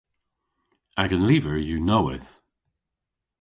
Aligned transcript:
Agan 1.01 1.23
lyver 1.27 1.57
yw 1.67 1.79
nowydh. 1.87 2.31